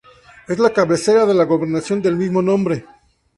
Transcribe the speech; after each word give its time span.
Es 0.47 0.57
la 0.57 0.71
cabecera 0.73 1.27
de 1.27 1.35
la 1.35 1.43
gobernación 1.43 2.01
del 2.01 2.15
mismo 2.15 2.41
nombre. 2.41 2.87